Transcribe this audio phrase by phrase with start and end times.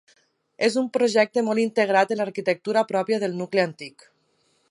[0.67, 4.09] És un projecte molt integrat en l'arquitectura pròpia del nucli antic.